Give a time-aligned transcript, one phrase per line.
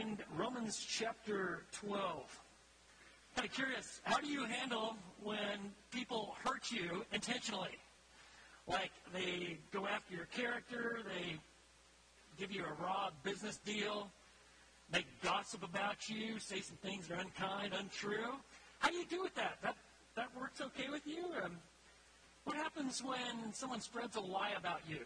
[0.00, 2.40] find Romans chapter 12.
[3.36, 7.76] Kind of curious, how do you handle when people hurt you intentionally?
[8.66, 11.36] Like they go after your character, they
[12.38, 14.10] give you a raw business deal,
[14.90, 18.34] they gossip about you, say some things that are unkind, untrue.
[18.78, 19.58] How do you do with that?
[19.62, 19.76] That
[20.16, 21.24] that works okay with you?
[21.44, 21.52] Um,
[22.44, 25.00] what happens when someone spreads a lie about you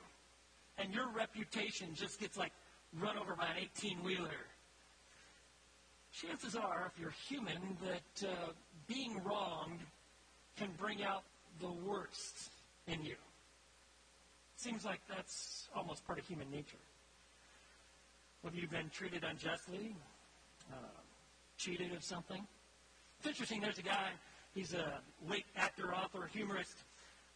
[0.78, 2.52] and your reputation just gets like
[3.00, 4.53] run over by an 18 wheeler?
[6.22, 8.52] Chances are, if you're human, that uh,
[8.86, 9.80] being wronged
[10.56, 11.24] can bring out
[11.60, 12.50] the worst
[12.86, 13.16] in you.
[14.56, 16.78] Seems like that's almost part of human nature.
[18.44, 19.96] Have you been treated unjustly?
[20.72, 20.76] Uh,
[21.58, 22.46] cheated of something?
[23.18, 24.10] It's interesting, there's a guy,
[24.54, 26.76] he's a late actor, author, humorist,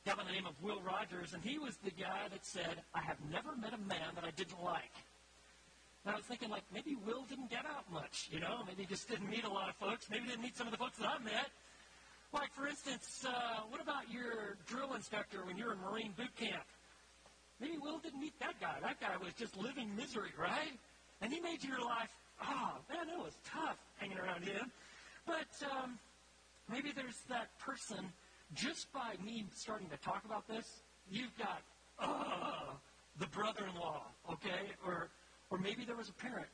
[0.07, 3.01] guy by the name of Will Rogers, and he was the guy that said, I
[3.01, 4.93] have never met a man that I didn't like.
[6.09, 8.65] And I was thinking, like, maybe Will didn't get out much, you know?
[8.67, 10.09] Maybe he just didn't meet a lot of folks.
[10.11, 11.53] Maybe didn't meet some of the folks that I met.
[12.33, 16.35] Like, for instance, uh, what about your drill instructor when you were in Marine boot
[16.35, 16.65] camp?
[17.61, 18.81] Maybe Will didn't meet that guy.
[18.81, 20.73] That guy was just living misery, right?
[21.21, 22.09] And he made your life,
[22.43, 24.73] oh, man, it was tough hanging around him.
[25.27, 25.99] But um,
[26.73, 28.01] maybe there's that person,
[28.55, 30.81] just by me starting to talk about this,
[31.11, 31.61] you've got,
[32.01, 32.79] oh,
[33.21, 34.73] the brother-in-law, okay?
[34.87, 35.11] Or,
[35.51, 36.49] or maybe there was a parent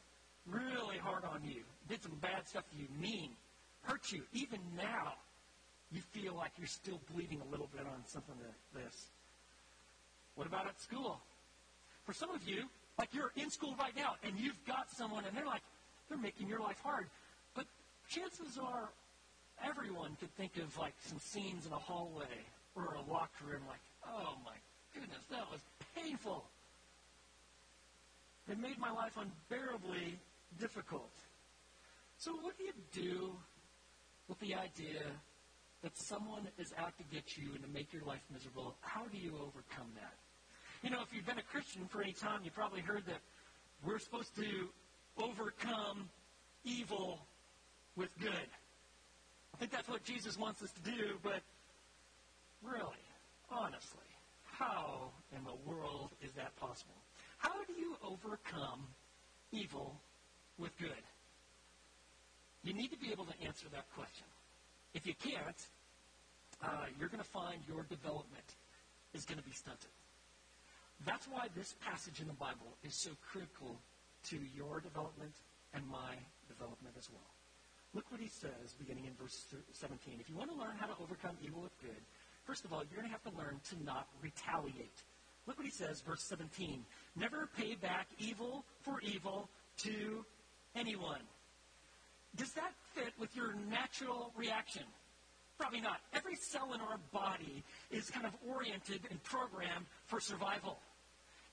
[0.46, 3.30] really hard on you, did some bad stuff to you, mean,
[3.82, 4.22] hurt you.
[4.32, 5.14] Even now,
[5.90, 9.06] you feel like you're still bleeding a little bit on something like this.
[10.34, 11.20] What about at school?
[12.04, 12.64] For some of you,
[12.98, 15.62] like you're in school right now and you've got someone and they're like,
[16.08, 17.06] they're making your life hard.
[17.54, 17.66] But
[18.08, 18.90] chances are
[19.64, 22.36] everyone could think of like some scenes in a hallway
[22.74, 24.56] or a locker room like, oh my
[24.92, 25.60] goodness, that was
[25.94, 26.44] painful.
[28.50, 30.18] It made my life unbearably
[30.60, 31.12] difficult.
[32.18, 33.32] So what do you do
[34.28, 35.02] with the idea
[35.82, 38.74] that someone is out to get you and to make your life miserable?
[38.80, 40.14] How do you overcome that?
[40.82, 43.20] You know, if you've been a Christian for any time, you probably heard that
[43.84, 44.68] we're supposed to
[45.18, 46.08] overcome
[46.64, 47.20] evil
[47.96, 48.48] with good.
[49.54, 51.40] I think that's what Jesus wants us to do, but
[52.62, 53.04] really,
[53.50, 54.08] honestly,
[54.44, 57.03] how in the world is that possible?
[57.44, 58.88] How do you overcome
[59.52, 60.00] evil
[60.56, 61.04] with good?
[62.64, 64.24] You need to be able to answer that question.
[64.94, 65.60] If you can't,
[66.64, 68.48] uh, you're going to find your development
[69.12, 69.92] is going to be stunted.
[71.04, 73.76] That's why this passage in the Bible is so critical
[74.32, 75.36] to your development
[75.74, 76.16] and my
[76.48, 77.28] development as well.
[77.92, 79.36] Look what he says beginning in verse
[79.76, 80.16] 17.
[80.18, 82.00] If you want to learn how to overcome evil with good,
[82.48, 85.04] first of all, you're going to have to learn to not retaliate.
[85.46, 86.84] Look what he says, verse 17.
[87.16, 90.24] Never pay back evil for evil to
[90.74, 91.20] anyone.
[92.36, 94.82] Does that fit with your natural reaction?
[95.58, 95.98] Probably not.
[96.12, 100.78] Every cell in our body is kind of oriented and programmed for survival.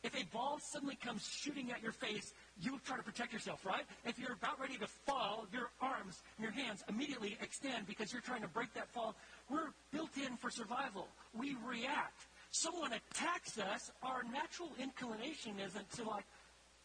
[0.03, 3.83] If a ball suddenly comes shooting at your face, you try to protect yourself, right?
[4.03, 8.23] If you're about ready to fall, your arms and your hands immediately extend because you're
[8.23, 9.15] trying to break that fall.
[9.47, 11.07] We're built in for survival.
[11.37, 12.25] We react.
[12.51, 16.25] Someone attacks us, our natural inclination isn't to like,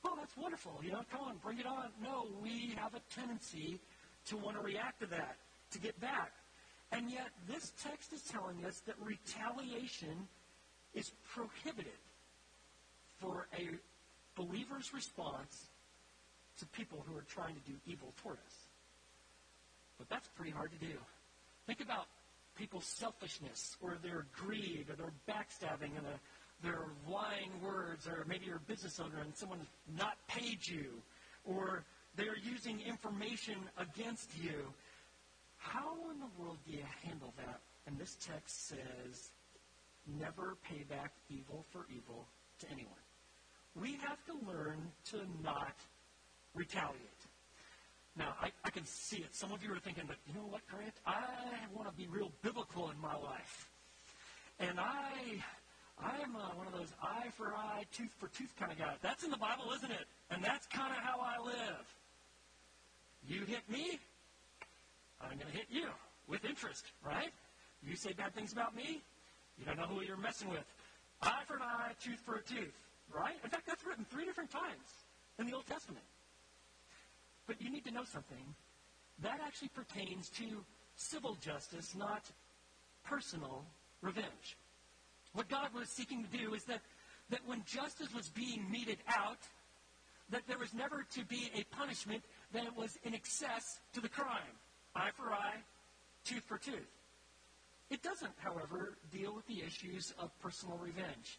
[0.05, 1.89] oh, that's wonderful, you know, come on, bring it on.
[2.03, 3.81] No, we have a tendency
[4.27, 5.37] to want to react to that,
[5.73, 6.33] to get back.
[6.93, 10.29] And yet, this text is telling us that retaliation
[10.95, 11.99] is prohibited
[13.19, 13.69] for a
[14.41, 15.67] believer's response
[16.59, 18.55] to people who are trying to do evil toward us.
[19.99, 20.95] But that's pretty hard to do.
[21.67, 22.07] Think about
[22.57, 28.47] people's selfishness or their greed or their backstabbing and a, their lying words, or maybe
[28.47, 29.61] you're a business owner and someone
[29.97, 31.03] not paid you,
[31.45, 31.85] or
[32.17, 34.73] they're using information against you.
[35.59, 37.61] How in the world do you handle that?
[37.87, 39.31] And this text says,
[40.19, 42.27] never pay back evil for evil
[42.61, 42.97] to anyone
[43.81, 45.77] we have to learn to not
[46.55, 47.26] retaliate.
[48.17, 49.35] Now, I, I can see it.
[49.35, 50.95] Some of you are thinking, but you know what, Grant?
[51.07, 51.21] I
[51.75, 53.69] want to be real biblical in my life.
[54.59, 55.13] And I,
[56.01, 58.97] I'm uh, one of those eye for eye, tooth for tooth kind of guys.
[59.03, 60.07] That's in the Bible, isn't it?
[60.31, 61.85] And that's kind of how I live.
[63.29, 63.99] You hit me,
[65.21, 65.89] I'm going to hit you
[66.27, 67.33] with interest, right?
[67.87, 69.03] You say bad things about me,
[69.59, 70.65] you don't know who you're messing with.
[71.23, 72.75] Eye for an eye, tooth for a tooth.
[73.15, 73.35] Right?
[73.45, 75.07] In fact, that's written three different times
[75.39, 76.05] in the Old Testament.
[77.47, 78.55] But you need to know something.
[79.23, 80.65] That actually pertains to
[80.97, 82.25] civil justice, not
[83.05, 83.65] personal
[84.03, 84.57] revenge.
[85.33, 86.81] What God was seeking to do is that,
[87.31, 89.39] that when justice was being meted out,
[90.31, 92.23] that there was never to be a punishment
[92.53, 94.57] that was in excess to the crime.
[94.95, 95.61] Eye for eye,
[96.25, 96.91] tooth for tooth.
[97.91, 101.39] It doesn't, however, deal with the issues of personal revenge,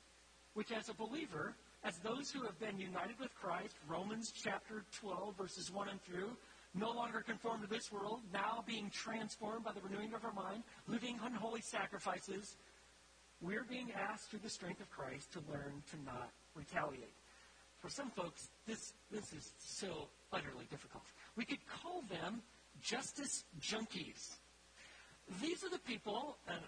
[0.54, 5.38] which as a believer, as those who have been united with Christ, Romans chapter 12,
[5.38, 6.32] verses 1 and through,
[6.74, 10.64] no longer conformed to this world, now being transformed by the renewing of our mind,
[10.88, 12.58] living unholy sacrifices,
[13.42, 17.14] we're being asked through the strength of Christ to learn to not retaliate.
[17.80, 21.04] For some folks, this, this is so utterly difficult.
[21.36, 22.42] We could call them
[22.82, 24.38] justice junkies.
[25.42, 26.60] These are the people, and,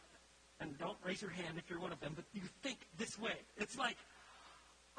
[0.60, 3.34] and don't raise your hand if you're one of them, but you think this way.
[3.58, 3.98] It's like,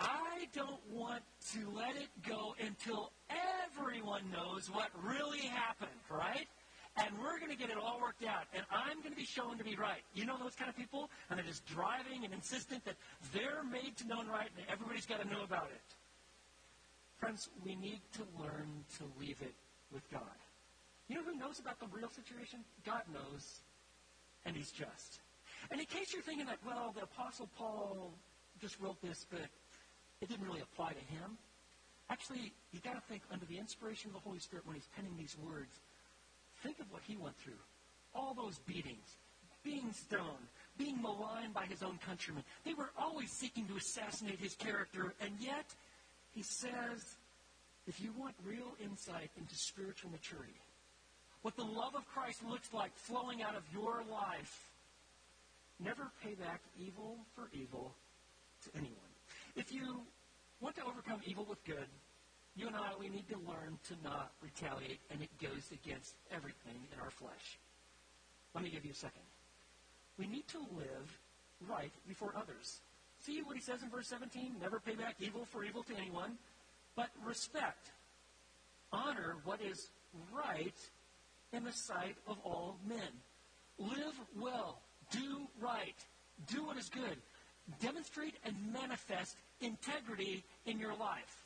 [0.00, 3.12] I don't want to let it go until
[3.76, 6.48] everyone knows what really happened, right?
[6.96, 8.44] And we're going to get it all worked out.
[8.54, 10.02] And I'm going to be shown to be right.
[10.14, 11.10] You know those kind of people?
[11.28, 12.96] And they're just driving and insistent that
[13.32, 15.94] they're made to known right and everybody's got to know about it.
[17.18, 19.54] Friends, we need to learn to leave it
[19.92, 20.22] with God.
[21.08, 22.60] You know who knows about the real situation?
[22.86, 23.60] God knows,
[24.46, 25.20] and He's just.
[25.70, 28.14] And in case you're thinking that, well, the Apostle Paul
[28.60, 29.50] just wrote this, but
[30.20, 31.38] it didn't really apply to him.
[32.10, 35.14] Actually, you got to think under the inspiration of the Holy Spirit when he's penning
[35.16, 35.78] these words.
[36.62, 37.60] Think of what he went through.
[38.14, 39.16] All those beatings,
[39.62, 42.42] being stoned, being maligned by his own countrymen.
[42.64, 45.66] They were always seeking to assassinate his character, and yet
[46.34, 47.16] he says,
[47.86, 50.60] if you want real insight into spiritual maturity,
[51.42, 54.70] what the love of Christ looks like flowing out of your life,
[55.78, 57.94] never pay back evil for evil
[58.64, 59.09] to anyone.
[59.60, 60.00] If you
[60.62, 61.84] want to overcome evil with good,
[62.56, 66.76] you and I, we need to learn to not retaliate, and it goes against everything
[66.90, 67.58] in our flesh.
[68.54, 69.20] Let me give you a second.
[70.18, 71.18] We need to live
[71.68, 72.80] right before others.
[73.20, 74.54] See what he says in verse 17?
[74.62, 76.38] Never pay back evil for evil to anyone,
[76.96, 77.90] but respect.
[78.94, 79.90] Honor what is
[80.32, 80.78] right
[81.52, 83.12] in the sight of all men.
[83.78, 84.80] Live well.
[85.10, 85.96] Do right.
[86.50, 87.18] Do what is good
[87.78, 91.44] demonstrate and manifest integrity in your life.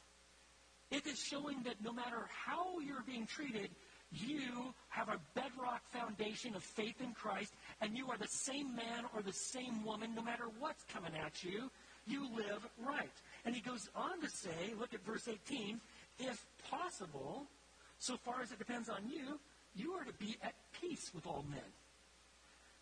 [0.90, 3.70] It is showing that no matter how you're being treated,
[4.12, 9.04] you have a bedrock foundation of faith in Christ, and you are the same man
[9.14, 11.70] or the same woman, no matter what's coming at you,
[12.06, 13.10] you live right.
[13.44, 15.80] And he goes on to say, look at verse 18,
[16.20, 17.46] if possible,
[17.98, 19.40] so far as it depends on you,
[19.74, 21.60] you are to be at peace with all men.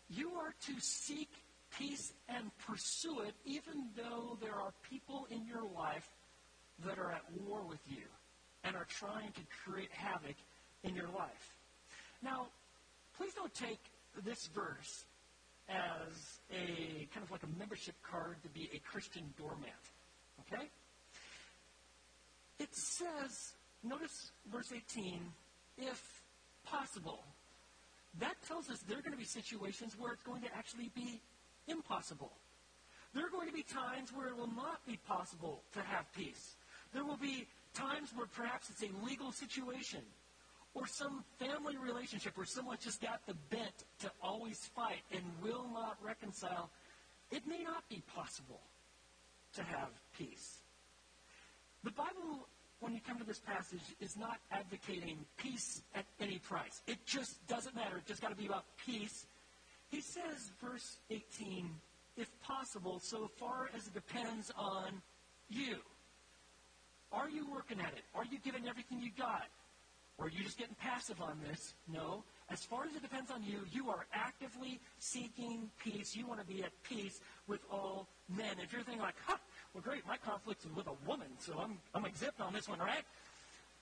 [0.09, 1.29] You are to seek
[1.77, 6.09] peace and pursue it, even though there are people in your life
[6.85, 8.03] that are at war with you
[8.63, 10.35] and are trying to create havoc
[10.83, 11.55] in your life.
[12.21, 12.47] Now,
[13.17, 13.79] please don't take
[14.23, 15.05] this verse
[15.69, 19.69] as a kind of like a membership card to be a Christian doormat.
[20.41, 20.69] Okay?
[22.59, 23.53] It says,
[23.83, 25.19] notice verse 18,
[25.77, 26.01] if
[26.65, 27.23] possible.
[28.19, 31.21] That tells us there are going to be situations where it's going to actually be
[31.67, 32.31] impossible.
[33.13, 36.55] There are going to be times where it will not be possible to have peace.
[36.93, 40.01] There will be times where perhaps it's a legal situation
[40.73, 45.67] or some family relationship where someone just got the bent to always fight and will
[45.73, 46.69] not reconcile.
[47.31, 48.61] It may not be possible
[49.55, 50.57] to have peace.
[51.83, 52.47] The Bible,
[52.79, 56.81] when you come to this passage, is not advocating peace at any price.
[56.87, 57.97] It just doesn't matter.
[57.97, 59.25] It's just got to be about peace
[59.93, 61.69] he says, verse 18,
[62.17, 65.03] if possible, so far as it depends on
[65.49, 65.75] you.
[67.11, 68.01] Are you working at it?
[68.15, 69.45] Are you giving everything you got?
[70.17, 71.75] Or are you just getting passive on this?
[71.87, 72.23] No.
[72.49, 76.15] As far as it depends on you, you are actively seeking peace.
[76.15, 78.55] You want to be at peace with all men.
[78.63, 79.37] If you're thinking like, huh,
[79.75, 83.03] well, great, my conflict's with a woman, so I'm, I'm exempt on this one, right?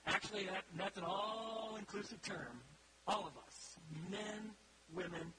[0.05, 2.59] Actually, that, that's an all-inclusive term.
[3.07, 3.77] All of us,
[4.09, 4.51] men,
[4.93, 5.31] women,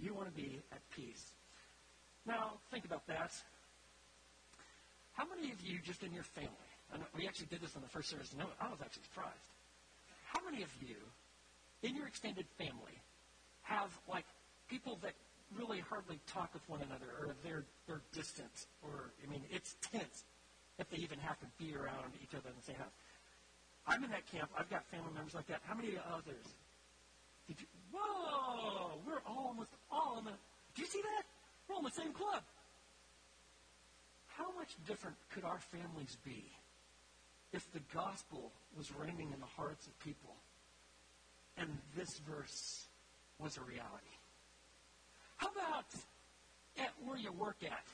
[0.00, 1.32] you want to be at peace.
[2.26, 3.32] Now, think about that.
[5.14, 7.88] How many of you, just in your family, and we actually did this on the
[7.88, 9.48] first service, and I was actually surprised.
[10.32, 10.96] How many of you,
[11.82, 12.96] in your extended family,
[13.62, 14.24] have like
[14.68, 15.12] people that
[15.56, 20.24] really hardly talk with one another, or they're they're distant, or I mean, it's tense
[20.78, 22.96] if they even have to be around each other in the same house.
[23.86, 24.48] I'm in that camp.
[24.56, 25.60] I've got family members like that.
[25.66, 26.46] How many others
[27.52, 30.30] did you, whoa, we're almost all in the,
[30.74, 31.24] do you see that?
[31.68, 32.42] We're all in the same club.
[34.26, 36.44] How much different could our families be
[37.52, 40.34] if the gospel was reigning in the hearts of people
[41.58, 42.86] and this verse
[43.38, 44.16] was a reality?
[45.36, 45.92] How about
[46.78, 47.84] at where you work at?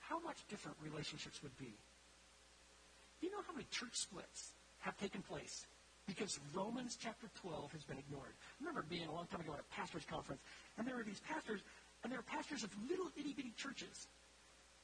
[0.00, 1.72] How much different relationships would be
[3.20, 5.66] Do you know how many church splits have taken place?
[6.08, 8.32] Because Romans chapter 12 has been ignored.
[8.32, 10.40] I remember being a long time ago at a pastor's conference,
[10.78, 11.60] and there were these pastors,
[12.02, 14.08] and they were pastors of little itty bitty churches.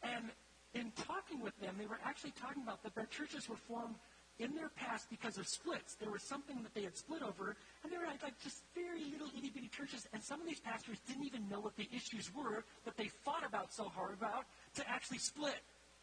[0.05, 0.29] And
[0.75, 3.97] in talking with them, they were actually talking about that their churches were formed
[4.39, 5.95] in their past because of splits.
[5.95, 9.09] There was something that they had split over, and they were like, like just very
[9.09, 10.07] little itty bitty churches.
[10.13, 13.47] And some of these pastors didn't even know what the issues were that they fought
[13.49, 14.45] about so hard about
[14.77, 15.57] to actually split.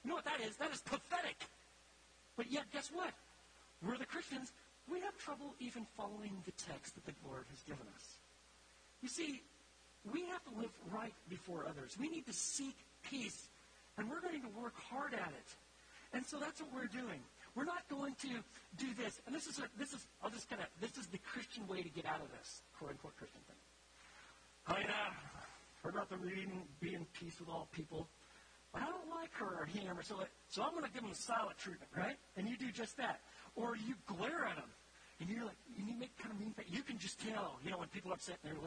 [0.04, 0.58] You know what that is?
[0.58, 1.38] That is pathetic.
[2.38, 3.14] But yet, guess what?
[3.86, 4.52] We're the Christians.
[4.92, 8.06] We have trouble even following the text that the Lord has given us.
[9.02, 9.42] You see,
[10.12, 11.96] we have to live right before others.
[11.98, 12.76] We need to seek
[13.10, 13.48] peace,
[13.98, 15.50] and we're going to work hard at it.
[16.14, 17.24] And so that's what we're doing.
[17.56, 18.30] We're not going to
[18.78, 19.22] do this.
[19.26, 21.82] And this is, a, this is, I'll just kind of, this is the Christian way
[21.82, 23.62] to get out of this, quote unquote Christian thing.
[24.68, 25.12] I uh,
[25.84, 28.08] heard about the reading, be in peace with all people.
[28.74, 30.16] But I don't like her or him, or so,
[30.48, 32.16] so I'm going to give them a silent treatment, right?
[32.38, 33.20] And you do just that.
[33.56, 34.72] Or you glare at them,
[35.22, 36.66] and you're like, and you make kind of mean face.
[36.68, 38.60] You can just tell, you know, when people are upset and their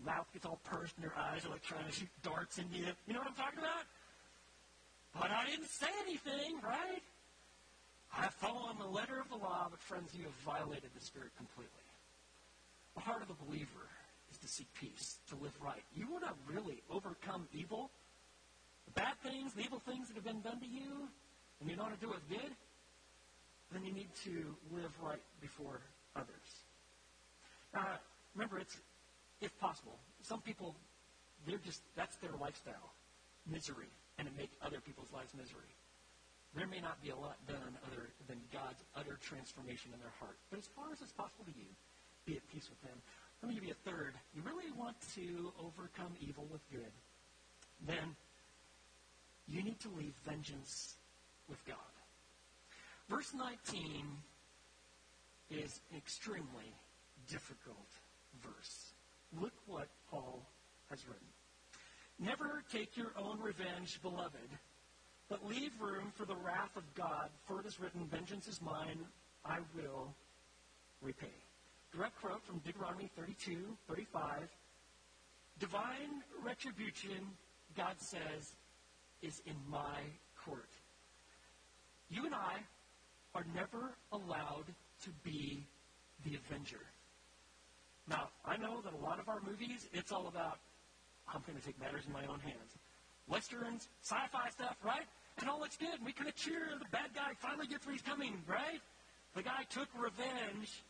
[0.00, 2.88] mouth gets all pursed and their eyes are like trying to shoot darts into you.
[3.06, 3.84] You know what I'm talking about?
[5.12, 7.04] But I didn't say anything, right?
[8.08, 11.36] I follow on the letter of the law, but friends, you have violated the Spirit
[11.36, 11.84] completely.
[12.96, 13.84] The heart of the believer
[14.32, 15.84] is to seek peace, to live right.
[15.94, 17.90] You want to really overcome evil,
[18.86, 21.08] the bad things, the evil things that have been done to you,
[21.60, 22.52] and you know how to do it good,
[23.72, 25.80] then you need to live right before
[26.16, 26.48] others.
[27.74, 27.86] Now,
[28.34, 28.76] remember, it's,
[29.40, 30.74] if possible, some people,
[31.46, 32.92] they're just, that's their lifestyle,
[33.46, 35.74] misery, and to make other people's lives misery
[36.54, 40.36] there may not be a lot done other than God's utter transformation in their heart.
[40.50, 41.68] But as far as it's possible to you,
[42.24, 42.96] be at peace with them.
[43.42, 44.14] Let me give you a third.
[44.34, 46.92] You really want to overcome evil with good,
[47.86, 48.16] then
[49.46, 50.96] you need to leave vengeance
[51.48, 51.76] with God.
[53.08, 54.04] Verse 19
[55.50, 56.74] is an extremely
[57.30, 57.88] difficult
[58.42, 58.92] verse.
[59.40, 60.46] Look what Paul
[60.90, 61.26] has written.
[62.18, 64.58] Never take your own revenge, beloved
[65.28, 68.98] but leave room for the wrath of God, for it is written, Vengeance is mine,
[69.44, 70.14] I will
[71.02, 71.26] repay.
[71.94, 74.48] Direct quote from Deuteronomy 32, 35.
[75.58, 77.26] Divine retribution,
[77.76, 78.54] God says,
[79.22, 80.00] is in my
[80.44, 80.70] court.
[82.10, 82.60] You and I
[83.34, 84.66] are never allowed
[85.04, 85.66] to be
[86.24, 86.80] the avenger.
[88.08, 90.58] Now, I know that a lot of our movies, it's all about,
[91.32, 92.76] I'm going to take matters in my own hands.
[93.28, 95.04] Westerns, sci-fi stuff, right?
[95.40, 96.00] And all looks good.
[96.04, 96.72] We kind of cheer.
[96.78, 98.80] The bad guy finally gets what he's coming, right?
[99.36, 100.82] The guy took revenge.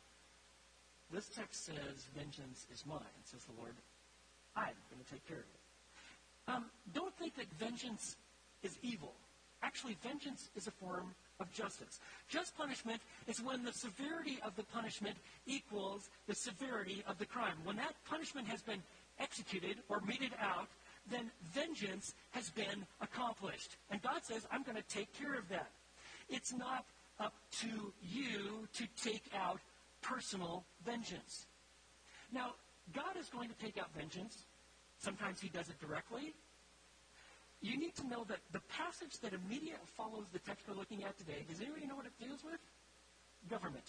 [1.12, 3.74] This text says, Vengeance is mine, says the Lord.
[4.56, 6.54] I'm going to take care of it.
[6.54, 6.64] Um,
[6.94, 8.16] don't think that vengeance
[8.62, 9.12] is evil.
[9.62, 12.00] Actually, vengeance is a form of justice.
[12.28, 15.16] Just punishment is when the severity of the punishment
[15.46, 17.56] equals the severity of the crime.
[17.64, 18.82] When that punishment has been
[19.18, 20.68] executed or meted out,
[21.10, 23.76] then vengeance has been accomplished.
[23.90, 25.70] And God says, I'm going to take care of that.
[26.28, 26.84] It's not
[27.20, 29.60] up to you to take out
[30.02, 31.46] personal vengeance.
[32.32, 32.54] Now,
[32.94, 34.44] God is going to take out vengeance.
[34.98, 36.34] Sometimes he does it directly.
[37.60, 41.18] You need to know that the passage that immediately follows the text we're looking at
[41.18, 42.60] today, does anybody know what it deals with?
[43.50, 43.84] Government.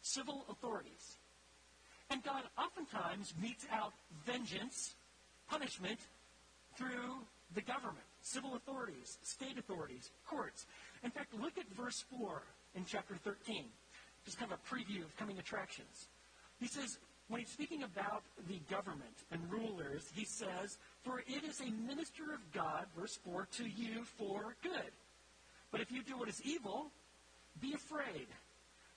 [0.00, 1.16] Civil authorities.
[2.10, 3.92] And God oftentimes metes out
[4.24, 4.94] vengeance
[5.48, 5.98] punishment
[6.76, 10.66] through the government, civil authorities, state authorities, courts.
[11.04, 12.42] In fact, look at verse 4
[12.74, 13.64] in chapter 13.
[14.24, 16.08] Just kind of a preview of coming attractions.
[16.58, 16.98] He says,
[17.28, 22.24] when he's speaking about the government and rulers, he says, For it is a minister
[22.34, 24.90] of God, verse 4, to you for good.
[25.70, 26.90] But if you do what is evil,
[27.60, 28.26] be afraid,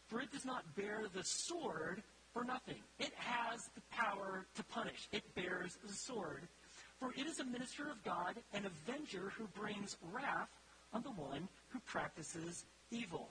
[0.08, 2.02] for it does not bear the sword
[2.34, 2.82] for nothing.
[2.98, 5.08] It has the power to punish.
[5.12, 6.48] It bears the sword.
[7.00, 10.50] For it is a minister of God, an avenger who brings wrath
[10.92, 13.30] on the one who practices evil.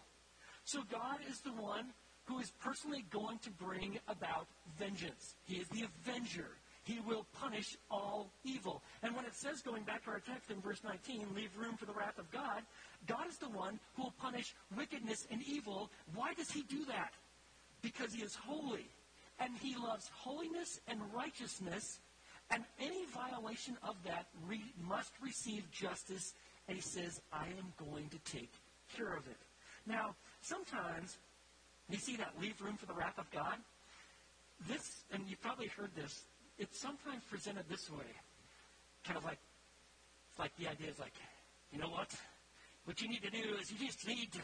[0.64, 1.87] So God is the one
[2.26, 4.47] who is personally going to bring about
[4.78, 5.35] vengeance.
[5.47, 6.47] He is the avenger.
[6.88, 8.80] He will punish all evil.
[9.02, 11.85] And when it says, going back to our text in verse 19, leave room for
[11.85, 12.62] the wrath of God,
[13.07, 15.90] God is the one who will punish wickedness and evil.
[16.14, 17.12] Why does he do that?
[17.83, 18.88] because he is holy.
[19.40, 22.00] And he loves holiness and righteousness,
[22.50, 26.35] and any violation of that re- must receive justice.
[26.66, 28.52] And he says, I am going to take
[28.97, 29.37] care of it.
[29.87, 31.18] Now, sometimes
[31.88, 33.54] you see that leave room for the wrath of God.
[34.66, 36.25] This, and you've probably heard this,
[36.59, 38.11] it's sometimes presented this way.
[39.05, 39.38] Kind of like,
[40.38, 41.15] like the idea is like,
[41.73, 42.11] you know what?
[42.85, 44.41] What you need to do is you just need to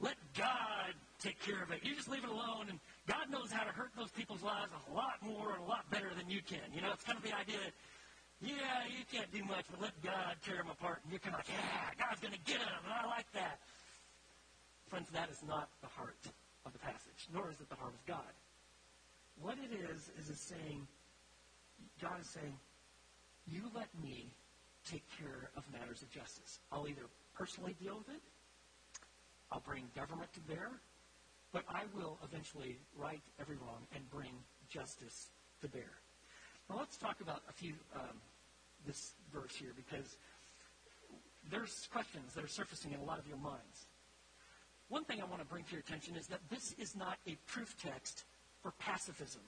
[0.00, 1.80] let God take care of it.
[1.82, 4.92] You just leave it alone, and God knows how to hurt those people's lives a
[4.92, 6.68] lot more and a lot better than you can.
[6.74, 7.72] You know, it's kind of the idea that,
[8.44, 11.00] yeah, you can't do much, but let God tear them apart.
[11.04, 13.64] And you're kind of like, yeah, God's going to get them, and I like that.
[14.92, 16.20] Friends, that is not the heart
[16.66, 18.34] of the passage, nor is it the heart of God.
[19.40, 20.86] What it is, is it's saying,
[22.00, 22.54] God is saying,
[23.46, 24.30] you let me
[24.90, 26.60] take care of matters of justice.
[26.70, 28.22] I'll either personally deal with it,
[29.50, 30.70] I'll bring government to bear,
[31.52, 34.32] but I will eventually right every wrong and bring
[34.68, 35.28] justice
[35.62, 35.90] to bear.
[36.68, 38.18] Now let's talk about a few um,
[38.86, 40.16] this verse here because
[41.50, 43.86] there's questions that are surfacing in a lot of your minds.
[44.88, 47.36] One thing I want to bring to your attention is that this is not a
[47.46, 48.24] proof text
[48.62, 49.42] for pacifism.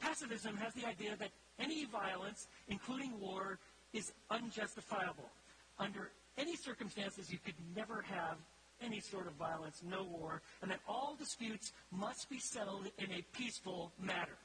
[0.00, 3.58] Pacifism has the idea that any violence, including war,
[3.92, 5.30] is unjustifiable.
[5.78, 8.36] Under any circumstances, you could never have
[8.84, 13.22] any sort of violence, no war, and that all disputes must be settled in a
[13.36, 14.38] peaceful manner.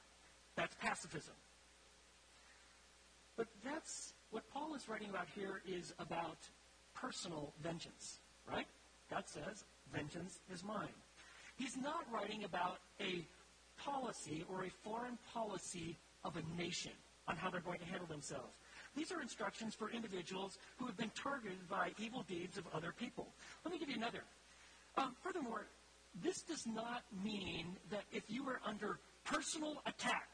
[0.56, 1.34] That's pacifism.
[3.36, 6.38] But that's what Paul is writing about here is about
[6.94, 8.66] personal vengeance, right?
[9.10, 10.96] God says, vengeance is mine.
[11.56, 13.26] He's not writing about a
[13.80, 16.92] policy or a foreign policy of a nation
[17.28, 18.56] on how they're going to handle themselves.
[18.96, 23.28] These are instructions for individuals who have been targeted by evil deeds of other people.
[23.64, 24.24] Let me give you another.
[24.98, 25.68] Um, furthermore,
[26.24, 30.30] this does not mean that if you are under personal attack,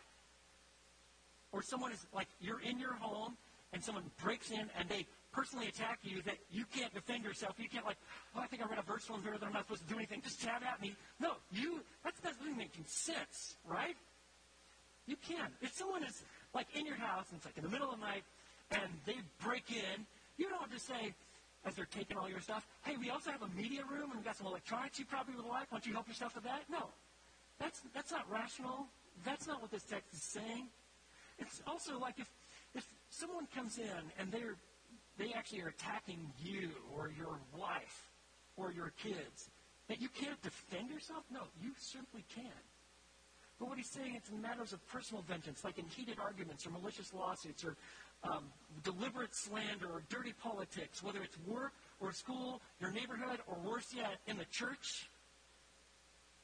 [1.51, 3.35] or someone is like you're in your home
[3.73, 7.55] and someone breaks in and they personally attack you, that you can't defend yourself.
[7.57, 7.97] You can't like,
[8.35, 9.97] oh, I think I read a verse from here that I'm not supposed to do
[9.97, 10.21] anything.
[10.21, 10.95] Just shout at me.
[11.19, 11.81] No, you.
[12.03, 13.95] That's not really making sense, right?
[15.07, 15.47] You can.
[15.61, 18.05] If someone is like in your house and it's like in the middle of the
[18.05, 18.23] night
[18.71, 20.05] and they break in,
[20.37, 21.13] you don't just say,
[21.65, 24.25] as they're taking all your stuff, hey, we also have a media room and we've
[24.25, 25.71] got some electronics you probably would like.
[25.71, 26.63] Why don't you help yourself to that?
[26.69, 26.89] No.
[27.59, 28.87] That's, that's not rational.
[29.25, 30.67] That's not what this text is saying.
[31.39, 32.29] It's also like if,
[32.75, 34.55] if someone comes in and they're,
[35.17, 38.09] they actually are attacking you or your wife
[38.57, 39.49] or your kids,
[39.87, 41.23] that you can't defend yourself?
[41.31, 42.51] No, you simply can.
[43.63, 46.71] But what he's saying, it's in matters of personal vengeance, like in heated arguments or
[46.71, 47.77] malicious lawsuits or
[48.21, 48.51] um,
[48.83, 51.71] deliberate slander or dirty politics, whether it's work
[52.01, 55.07] or school, your neighborhood, or worse yet, in the church.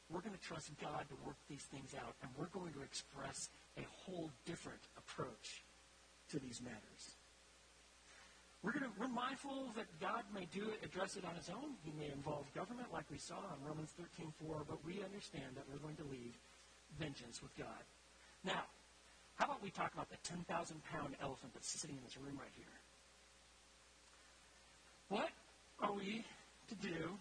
[0.09, 3.49] We're going to trust God to work these things out, and we're going to express
[3.75, 5.65] a whole different approach
[6.31, 7.19] to these matters.
[8.63, 11.75] We're, going to, we're mindful that God may do it, address it on his own.
[11.83, 15.83] He may involve government, like we saw in Romans 13:4, but we understand that we're
[15.83, 16.39] going to leave
[16.97, 17.83] vengeance with God.
[18.43, 18.63] Now,
[19.35, 20.45] how about we talk about the 10,000
[20.91, 22.65] pound elephant that's sitting in this room right here?
[25.09, 25.29] What
[25.79, 26.25] are we
[26.67, 27.17] to do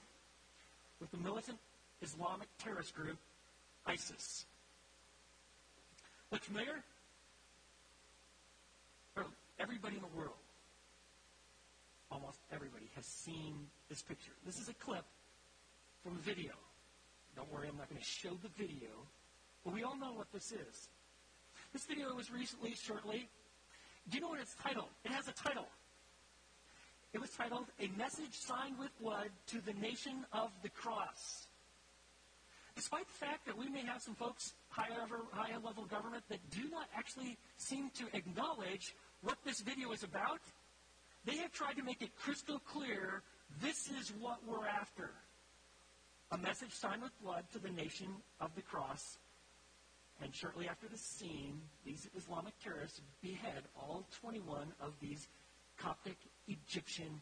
[1.01, 1.59] with the militant
[2.03, 3.19] Islamic terrorist group,
[3.87, 4.45] ISIS?
[6.31, 6.83] Look familiar?
[9.61, 10.39] Everybody in the world,
[12.13, 14.31] almost everybody, has seen this picture.
[14.47, 15.05] This is a clip
[16.05, 16.53] from a video.
[17.35, 18.89] Don't worry, I'm not going to show the video,
[19.65, 20.89] but we all know what this is.
[21.73, 23.29] This video was recently, shortly.
[24.09, 24.89] Do you know what it's titled?
[25.05, 25.69] It has a title.
[27.13, 31.47] It was titled A Message Signed with Blood to the Nation of the Cross.
[32.77, 36.69] Despite the fact that we may have some folks higher, higher level government that do
[36.71, 40.41] not actually seem to acknowledge what this video is about,
[41.25, 43.23] they have tried to make it crystal clear
[43.61, 45.11] this is what we're after.
[46.31, 48.09] A message signed with blood to the nation
[48.41, 49.19] of the cross
[50.23, 55.29] and shortly after the scene, these Islamic terrorists behead all 21 of these
[55.79, 56.17] Coptic
[56.49, 57.21] Egyptian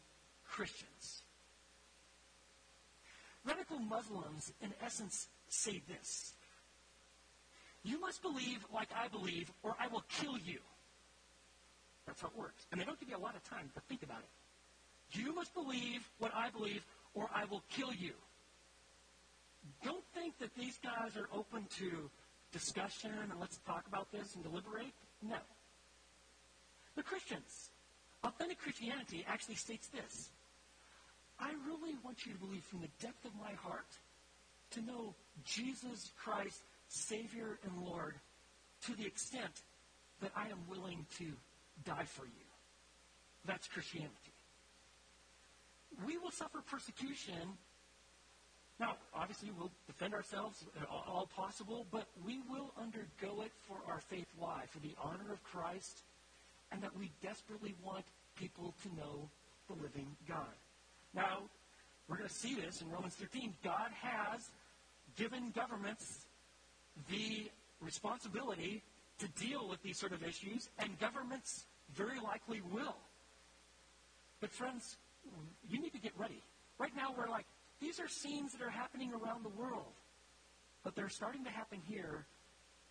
[0.48, 1.22] Christians.
[3.44, 6.32] Radical Muslims, in essence, say this
[7.82, 10.58] You must believe like I believe, or I will kill you.
[12.06, 12.66] That's how it works.
[12.70, 15.18] And they don't give you a lot of time to think about it.
[15.18, 18.12] You must believe what I believe, or I will kill you.
[19.84, 22.10] Don't think that these guys are open to
[22.56, 24.92] discussion and let's talk about this and deliberate?
[25.22, 25.36] No.
[26.96, 27.70] The Christians,
[28.24, 30.30] authentic Christianity actually states this
[31.38, 33.92] I really want you to believe from the depth of my heart
[34.70, 35.14] to know
[35.44, 38.14] Jesus Christ, Savior and Lord,
[38.86, 39.62] to the extent
[40.22, 41.26] that I am willing to
[41.84, 42.46] die for you.
[43.44, 44.32] That's Christianity.
[46.06, 47.58] We will suffer persecution
[48.78, 54.26] now, obviously, we'll defend ourselves all possible, but we will undergo it for our faith.
[54.38, 54.64] Why?
[54.70, 56.02] For the honor of Christ,
[56.72, 58.04] and that we desperately want
[58.38, 59.30] people to know
[59.68, 60.54] the living God.
[61.14, 61.48] Now,
[62.08, 63.52] We're going to see this in Romans 13.
[63.64, 64.48] God has
[65.16, 66.24] given governments
[67.10, 68.82] the responsibility
[69.18, 72.96] to deal with these sort of issues, and governments very likely will.
[74.40, 74.96] But, friends,
[75.68, 76.40] you need to get ready.
[76.78, 77.46] Right now, we're like,
[77.80, 79.92] these are scenes that are happening around the world,
[80.84, 82.24] but they're starting to happen here,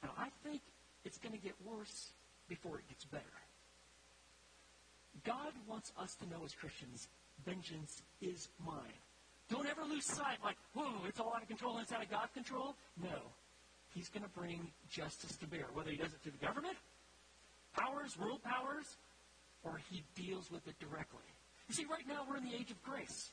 [0.01, 0.61] and I think
[1.03, 2.11] it's going to get worse
[2.47, 3.23] before it gets better.
[5.23, 7.07] God wants us to know as Christians,
[7.45, 8.99] vengeance is mine.
[9.49, 12.09] Don't ever lose sight, like, whoa, it's all out of control and it's out of
[12.09, 12.75] God's control.
[13.01, 13.31] No.
[13.93, 16.75] He's going to bring justice to bear, whether he does it through the government,
[17.77, 18.97] powers, world powers,
[19.63, 21.23] or he deals with it directly.
[21.69, 23.29] You see, right now we're in the age of grace.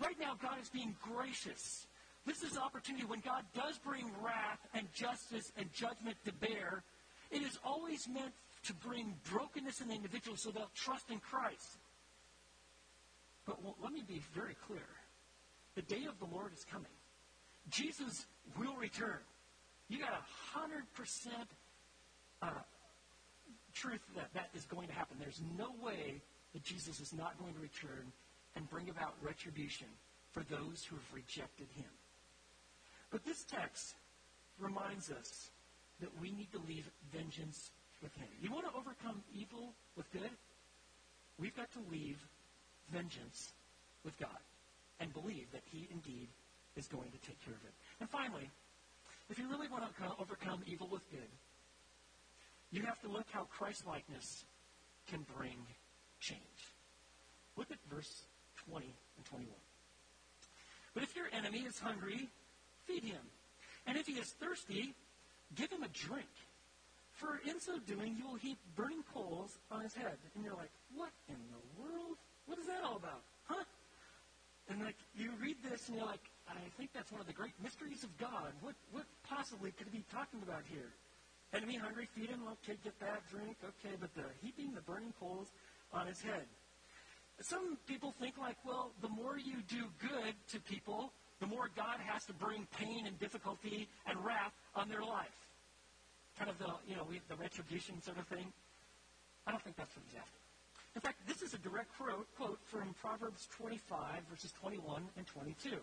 [0.00, 1.86] Right now, God is being gracious.
[2.26, 6.82] This is opportunity when God does bring wrath and justice and judgment to bear.
[7.30, 8.32] It is always meant
[8.64, 11.78] to bring brokenness in the individual so they'll trust in Christ.
[13.46, 14.88] But well, let me be very clear.
[15.74, 16.90] The day of the Lord is coming.
[17.70, 18.26] Jesus
[18.58, 19.18] will return.
[19.88, 21.48] You got a hundred percent
[22.40, 22.50] uh,
[23.74, 25.18] truth that that is going to happen.
[25.20, 26.22] There's no way
[26.54, 28.12] that Jesus is not going to return
[28.56, 29.88] and bring about retribution
[30.32, 31.90] for those who have rejected him.
[33.10, 33.94] But this text
[34.58, 35.50] reminds us
[36.00, 37.70] that we need to leave vengeance
[38.02, 38.28] with him.
[38.40, 40.30] You want to overcome evil with good?
[41.38, 42.18] We've got to leave
[42.92, 43.52] vengeance
[44.04, 44.42] with God
[45.00, 46.28] and believe that he indeed
[46.76, 47.74] is going to take care of it.
[48.00, 48.50] And finally,
[49.30, 51.30] if you really want to overcome evil with good,
[52.70, 54.44] you have to look how Christ likeness
[55.08, 55.56] can bring
[56.20, 56.40] change.
[57.56, 58.24] Look at verse
[58.68, 59.48] 20 and 21.
[60.94, 62.28] But if your enemy is hungry,
[62.86, 63.20] feed him.
[63.86, 64.94] And if he is thirsty,
[65.54, 66.30] give him a drink.
[67.14, 70.18] For in so doing, you will heap burning coals on his head.
[70.34, 72.16] And you're like, what in the world?
[72.46, 73.22] What is that all about?
[73.44, 73.64] Huh?
[74.68, 77.52] And like you read this and you're like, I think that's one of the great
[77.62, 78.52] mysteries of God.
[78.60, 80.92] What what possibly could he be talking about here?
[81.52, 82.40] Enemy hungry, feed him.
[82.64, 83.56] Okay, get that drink.
[83.62, 85.52] Okay, but the heaping the burning coals
[85.92, 86.44] on his head.
[87.40, 91.98] Some people think like, well, the more you do good to people, the more God
[92.06, 95.34] has to bring pain and difficulty and wrath on their life.
[96.38, 98.46] Kind of the, you know, the retribution sort of thing.
[99.46, 100.38] I don't think that's what he's after.
[100.94, 105.76] In fact, this is a direct quote quote from Proverbs 25, verses 21 and 22.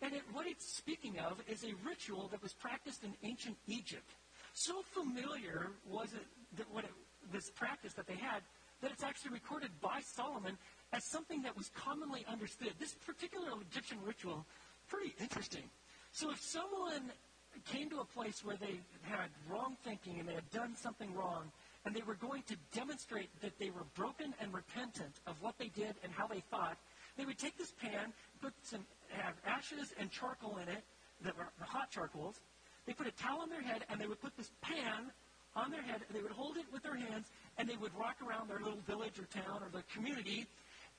[0.00, 4.10] And it, what it's speaking of is a ritual that was practiced in ancient Egypt.
[4.54, 6.90] So familiar was it that what it,
[7.32, 8.42] this practice that they had
[8.82, 10.58] that it's actually recorded by Solomon
[10.92, 12.74] as something that was commonly understood.
[12.78, 14.44] This particular Egyptian ritual,
[14.88, 15.64] pretty interesting.
[16.10, 17.10] So if someone
[17.64, 21.50] came to a place where they had wrong thinking and they had done something wrong,
[21.84, 25.68] and they were going to demonstrate that they were broken and repentant of what they
[25.68, 26.76] did and how they thought,
[27.16, 30.82] they would take this pan, put some have ashes and charcoal in it,
[31.22, 32.40] that were hot charcoals.
[32.86, 35.12] They put a towel on their head, and they would put this pan
[35.54, 37.26] on their head, and they would hold it with their hands,
[37.58, 40.46] and they would rock around their little village or town or the community,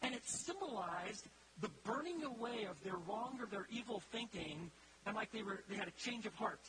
[0.01, 1.27] and it symbolized
[1.61, 4.71] the burning away of their wrong or their evil thinking,
[5.05, 6.61] and like they were they had a change of heart.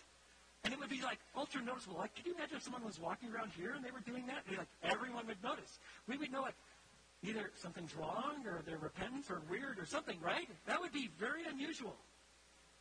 [0.64, 1.98] And it would be like ultra noticeable.
[1.98, 4.44] Like, could you imagine if someone was walking around here and they were doing that?
[4.56, 5.78] Like everyone would notice.
[6.08, 6.56] We would know like
[7.22, 10.48] either something's wrong or they're repentant or weird or something, right?
[10.66, 11.96] That would be very unusual.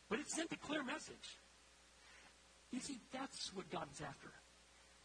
[0.08, 1.38] But it sent a clear message.
[2.70, 4.32] You see, that's what God is after.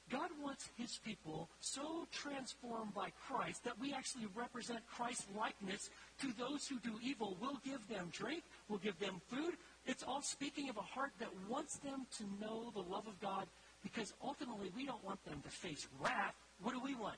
[0.09, 5.89] God wants his people so transformed by Christ that we actually represent Christ's likeness
[6.21, 7.37] to those who do evil.
[7.39, 9.55] We'll give them drink, we'll give them food.
[9.85, 13.47] It's all speaking of a heart that wants them to know the love of God
[13.83, 16.35] because ultimately we don't want them to face wrath.
[16.61, 17.17] What do we want?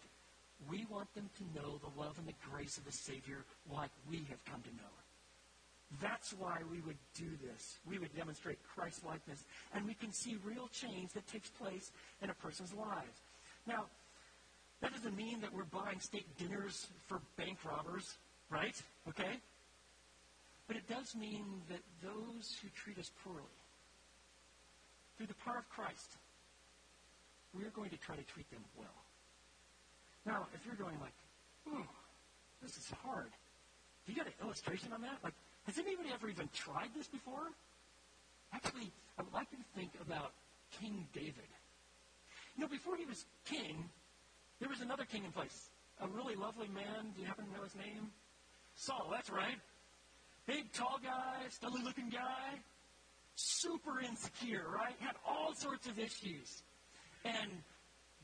[0.70, 4.18] We want them to know the love and the grace of the Savior like we
[4.30, 4.92] have come to know.
[6.00, 7.80] That's why we would do this.
[7.86, 9.44] We would demonstrate Christ likeness.
[9.74, 13.20] And we can see real change that takes place in a person's lives.
[13.68, 13.86] Now,
[14.82, 18.18] that doesn't mean that we're buying steak dinners for bank robbers,
[18.50, 18.76] right?
[19.10, 19.40] Okay?
[20.68, 23.44] But it does mean that those who treat us poorly,
[25.18, 26.18] through the power of Christ,
[27.54, 28.88] we are going to try to treat them well.
[30.26, 31.14] Now, if you're going like,
[31.68, 31.86] ooh,
[32.62, 33.30] this is hard,
[34.06, 35.20] do you got an illustration on that?
[35.24, 35.34] Like,
[35.66, 37.52] has anybody ever even tried this before?
[38.54, 40.34] Actually, I would like you to think about
[40.80, 41.50] King David.
[42.56, 43.90] You know, before he was king,
[44.60, 45.70] there was another king in place.
[46.02, 47.14] A really lovely man.
[47.16, 48.12] Do you happen to know his name?
[48.76, 49.60] Saul, that's right.
[50.48, 52.60] Big, tall guy, stubby looking guy.
[53.36, 54.96] Super insecure, right?
[55.00, 56.64] Had all sorts of issues.
[57.24, 57.52] And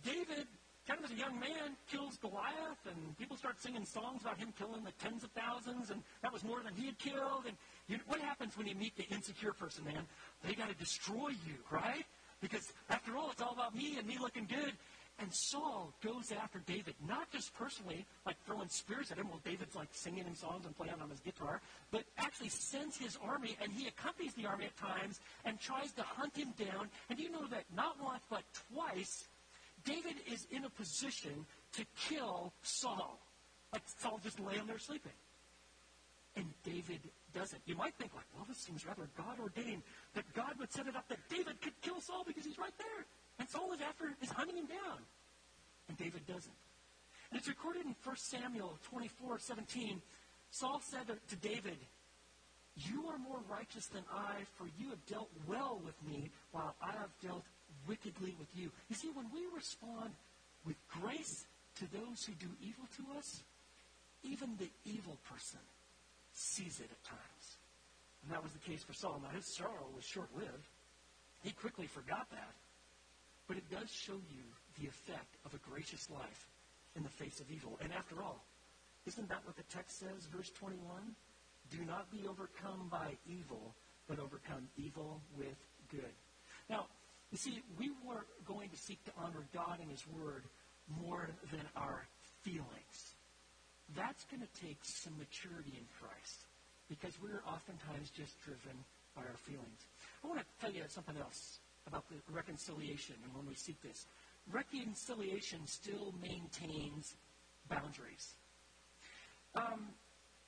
[0.03, 0.47] David
[0.87, 4.53] kind of as a young man, kills Goliath, and people start singing songs about him
[4.57, 7.43] killing the tens of thousands, and that was more than he had killed.
[7.45, 10.07] And you, what happens when you meet the insecure person, man?
[10.45, 12.05] They got to destroy you, right?
[12.41, 14.71] Because after all, it's all about me and me looking good.
[15.19, 19.75] And Saul goes after David, not just personally, like throwing spears at him while David's
[19.75, 23.71] like singing him songs and playing on his guitar, but actually sends his army, and
[23.71, 26.87] he accompanies the army at times and tries to hunt him down.
[27.09, 29.25] And you know that not once, but twice,
[29.87, 33.19] David is in a position to kill Saul.
[33.71, 35.15] Like Saul just laying there sleeping.
[36.35, 36.99] And David
[37.33, 37.61] doesn't.
[37.65, 39.81] You might think, like, well, this seems rather God ordained
[40.13, 43.05] that God would set it up that David could kill Saul because he's right there.
[43.39, 44.99] And Saul is after is hunting him down.
[45.87, 46.59] And David doesn't.
[47.31, 50.01] And it's recorded in 1 Samuel 24, 17.
[50.51, 51.77] Saul said to David,
[52.75, 56.91] You are more righteous than I, for you have dealt well with me, while I
[56.91, 57.43] have dealt
[57.87, 58.71] wickedly with you.
[58.89, 60.11] You see, when we respond
[60.65, 61.45] with grace
[61.79, 63.41] to those who do evil to us,
[64.23, 65.59] even the evil person
[66.33, 67.45] sees it at times.
[68.23, 69.21] And that was the case for Saul.
[69.23, 70.67] Now, his sorrow was short lived.
[71.43, 72.53] He quickly forgot that.
[73.47, 74.43] But it does show you
[74.79, 76.47] the effect of a gracious life
[76.95, 77.79] in the face of evil.
[77.81, 78.43] And after all,
[79.05, 80.75] isn't that what the text says, verse 21?
[81.71, 83.73] Do not be overcome by evil,
[84.07, 85.55] but overcome evil with
[85.89, 86.11] good.
[86.69, 86.87] Now,
[87.31, 90.43] you see, we were going to seek to honor God and His Word
[91.03, 92.07] more than our
[92.41, 93.15] feelings.
[93.95, 96.45] That's going to take some maturity in Christ
[96.89, 98.77] because we're oftentimes just driven
[99.15, 99.87] by our feelings.
[100.23, 104.05] I want to tell you something else about the reconciliation and when we seek this.
[104.51, 107.15] Reconciliation still maintains
[107.69, 108.35] boundaries.
[109.55, 109.91] Um,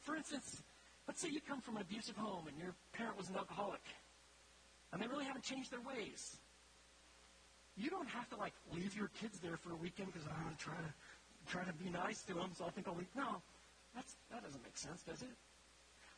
[0.01, 0.61] for instance,
[1.07, 3.81] let's say you come from an abusive home and your parent was an alcoholic
[4.91, 6.37] and they really haven't changed their ways.
[7.79, 10.55] You don't have to like leave your kids there for a weekend because I'm going
[10.55, 10.91] to try to
[11.47, 13.09] try to be nice to them, so I think I'll leave.
[13.15, 13.41] No,
[13.95, 15.33] that's, that doesn't make sense, does it?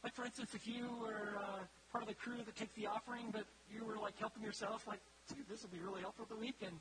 [0.03, 3.29] Like, for instance, if you were uh, part of the crew that takes the offering,
[3.31, 6.73] but you were like helping yourself, like, dude, this will be really helpful the weekend.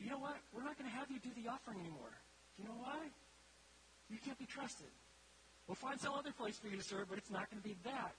[0.00, 0.40] you know what?
[0.56, 2.16] We're not going to have you do the offering anymore.
[2.58, 3.12] You know why?
[4.08, 4.88] You can't be trusted.
[5.68, 7.76] We'll find some other place for you to serve, but it's not going to be
[7.84, 8.16] that.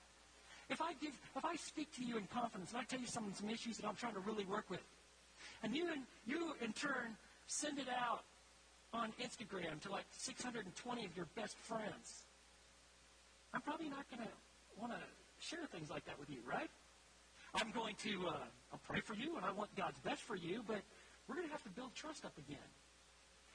[0.69, 3.33] If I give, if I speak to you in confidence and I tell you some
[3.35, 4.79] some issues that I'm trying to really work with,
[5.63, 5.87] and you
[6.25, 7.15] you in turn
[7.47, 8.23] send it out
[8.93, 12.27] on Instagram to like 620 of your best friends,
[13.53, 14.33] I'm probably not going to
[14.79, 14.99] want to
[15.39, 16.69] share things like that with you, right?
[17.55, 20.63] I'm going to uh, I'll pray for you, and I want God's best for you,
[20.65, 20.81] but
[21.27, 22.69] we're going to have to build trust up again.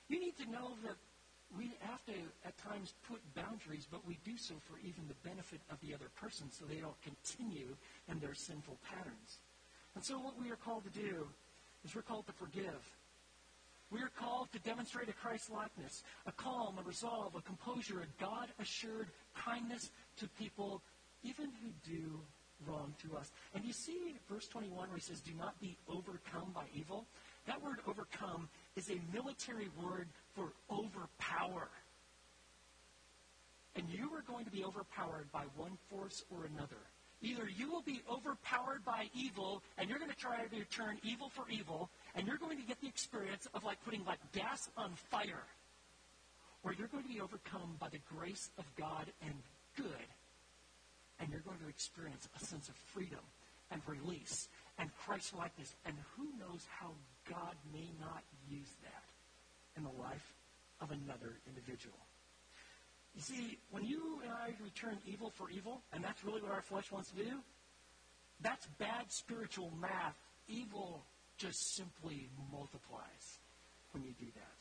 [0.08, 0.96] You need to know that
[1.56, 5.60] we have to, at times, put boundaries, but we do so for even the benefit
[5.70, 7.76] of the other person so they don't continue
[8.10, 9.38] in their sinful patterns.
[9.94, 11.26] And so, what we are called to do
[11.86, 12.82] is we're called to forgive.
[13.90, 18.22] We are called to demonstrate a Christ likeness, a calm, a resolve, a composure, a
[18.22, 20.82] God assured kindness to people,
[21.22, 22.20] even who do
[22.66, 23.30] wrong to us.
[23.54, 27.06] And you see verse 21 where he says, Do not be overcome by evil.
[27.46, 31.68] That word overcome is a military word for overpower.
[33.76, 36.80] And you are going to be overpowered by one force or another.
[37.22, 41.30] Either you will be overpowered by evil and you're going to try to turn evil
[41.30, 44.92] for evil, and you're going to get the experience of like putting like gas on
[45.10, 45.44] fire.
[46.62, 49.34] Or you're going to be overcome by the grace of God and
[49.76, 50.08] good.
[51.20, 53.24] And you're going to experience a sense of freedom
[53.70, 54.48] and release
[54.78, 55.74] and Christ likeness.
[55.86, 56.90] And who knows how
[57.30, 59.04] God may not use that
[59.76, 60.34] in the life
[60.80, 61.96] of another individual.
[63.16, 66.60] You see, when you and I return evil for evil, and that's really what our
[66.60, 67.38] flesh wants to do,
[68.42, 70.16] that's bad spiritual math.
[70.48, 71.02] Evil
[71.38, 73.38] just simply multiplies
[73.92, 74.56] when you do that.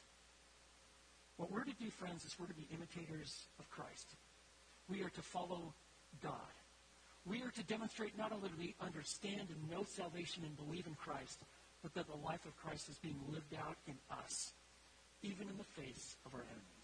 [1.38, 4.08] What we're to do, friends, is we're to be imitators of Christ.
[4.89, 5.74] We are to follow
[6.24, 6.56] God.
[7.26, 10.96] We are to demonstrate not only that we understand and know salvation and believe in
[10.96, 11.39] Christ,
[11.84, 14.54] but that the life of Christ is being lived out in us,
[15.24, 16.74] even in the face of our enemies.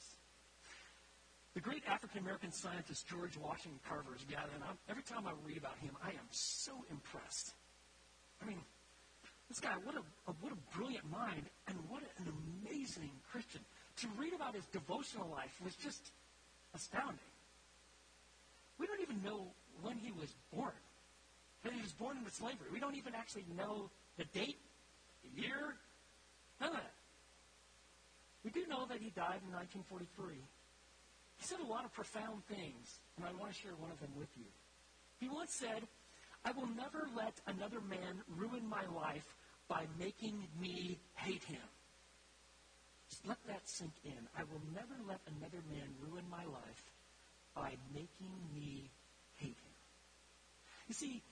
[1.54, 5.58] The great African American scientist George Washington Carver is gathered, and every time I read
[5.58, 7.54] about him, I am so impressed.
[8.42, 8.60] I mean,
[9.50, 12.32] this guy, what a, a, what a brilliant mind, and what an
[12.64, 13.60] amazing Christian.
[13.98, 16.12] To read about his devotional life was just
[16.74, 17.20] astounding.
[18.80, 19.52] We don't even know
[19.84, 20.72] when he was born.
[21.64, 22.72] That he was born into slavery.
[22.72, 24.58] We don't even actually know the date,
[25.22, 25.76] the year,
[26.62, 26.94] none of that.
[28.44, 30.40] We do know that he died in 1943.
[31.42, 34.12] He said a lot of profound things, and I want to share one of them
[34.16, 34.46] with you.
[35.20, 35.82] He once said,
[36.46, 39.26] I will never let another man ruin my life
[39.68, 41.66] by making me hate him.
[43.10, 44.22] Just let that sink in.
[44.38, 46.84] I will never let another man ruin my life
[47.56, 48.92] by making me
[49.38, 49.76] hate him.
[50.90, 51.24] You see,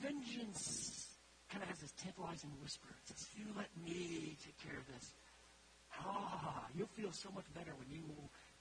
[0.00, 1.08] vengeance
[1.50, 2.88] kind of has this tantalizing whisper.
[3.02, 5.10] It says, You let me take care of this.
[5.98, 8.02] Ah, you'll feel so much better when you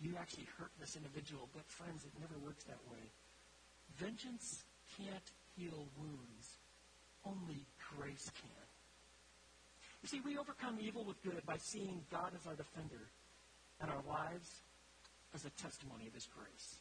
[0.02, 1.48] you actually hurt this individual.
[1.54, 3.04] But friends, it never works that way.
[3.98, 4.64] Vengeance
[4.98, 6.58] can't heal wounds.
[7.26, 8.50] Only grace can.
[10.02, 13.06] You see, we overcome evil with good by seeing God as our defender
[13.80, 14.50] and our lives
[15.36, 16.78] as a testimony of his grace.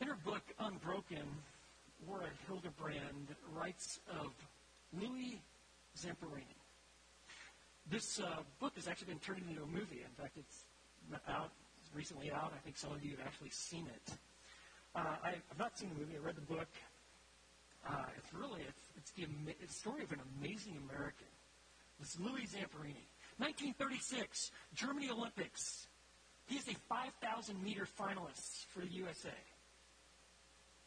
[0.00, 1.26] In her book, Unbroken,
[2.06, 4.30] Laura Hillenbrand writes of
[4.92, 5.40] Louis
[5.98, 6.54] Zamperini.
[7.90, 10.04] This uh, book has actually been turned into a movie.
[10.04, 10.64] In fact, it's
[11.28, 11.50] out,
[11.94, 12.52] recently out.
[12.54, 14.12] I think some of you have actually seen it.
[14.94, 16.14] Uh, I, have not seen the movie.
[16.16, 16.68] I read the book.
[17.88, 19.26] Uh, it's really it's, it's the
[19.62, 21.28] it's story of an amazing American.
[22.00, 23.06] This Louis Zamperini,
[23.38, 25.86] 1936 Germany Olympics.
[26.46, 29.36] He's a 5,000 meter finalist for the USA.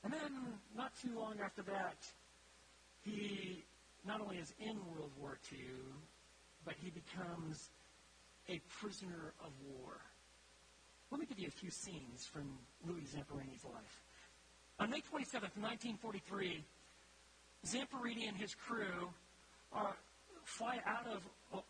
[0.04, 1.98] And then, not too long after that,
[3.04, 3.64] he
[4.06, 5.60] not only is in World War II,
[6.66, 7.70] but he becomes
[8.50, 10.02] a prisoner of war.
[11.12, 12.48] Let me give you a few scenes from
[12.88, 14.00] Louis Zamperini's life.
[14.80, 16.64] On May 27, 1943,
[17.68, 19.10] Zamperini and his crew
[19.74, 19.94] are,
[20.46, 21.62] fly out of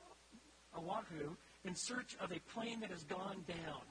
[0.77, 3.81] Oahu in search of a plane that has gone down.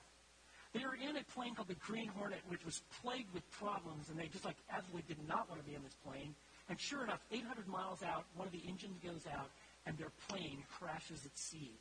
[0.73, 4.17] They were in a plane called the Green Hornet, which was plagued with problems, and
[4.17, 6.33] they just like absolutely did not want to be in this plane.
[6.69, 9.51] And sure enough, 800 miles out, one of the engines goes out,
[9.85, 11.75] and their plane crashes at sea.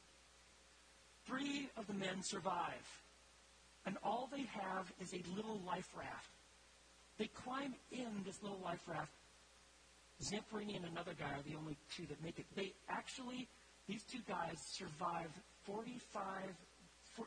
[1.27, 2.81] Three of the men survive,
[3.89, 6.29] and all they have is a little life raft.
[7.17, 9.09] They climb in this little life raft.
[10.21, 12.45] Zamperini and another guy are the only two that make it.
[12.55, 13.47] They actually,
[13.87, 15.31] these two guys survive
[15.63, 16.21] 45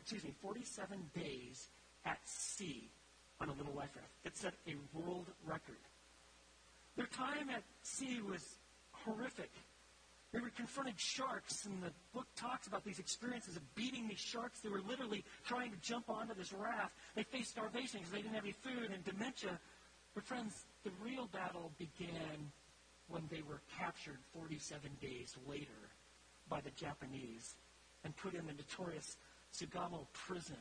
[0.00, 1.68] excuse me, 47 days
[2.06, 2.88] at sea
[3.40, 4.12] on a little life raft.
[4.24, 5.82] It set a world record.
[6.96, 8.42] Their time at sea was
[8.92, 9.50] horrific.
[10.32, 14.60] They were confronted sharks, and the book talks about these experiences of beating these sharks.
[14.60, 16.94] They were literally trying to jump onto this raft.
[17.14, 19.60] They faced starvation because they didn't have any food and dementia.
[20.14, 22.50] But friends, the real battle began
[23.08, 25.90] when they were captured 47 days later
[26.48, 27.56] by the Japanese
[28.04, 29.16] and put in the notorious
[29.52, 30.56] Sugamo prison